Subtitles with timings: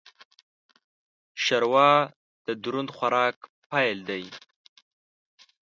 [1.43, 1.91] ښوروا
[2.45, 3.37] د دروند خوراک
[3.71, 4.23] پیل دی.